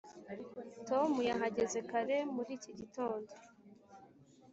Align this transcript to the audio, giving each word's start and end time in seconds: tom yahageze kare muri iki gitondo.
tom 0.87 1.09
yahageze 1.29 1.79
kare 1.89 2.17
muri 2.35 2.51
iki 2.57 2.71
gitondo. 2.79 3.31